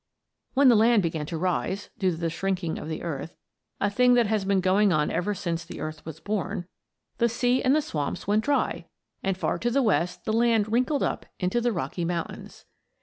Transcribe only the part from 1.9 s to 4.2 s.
due to the shrinking of the earth a thing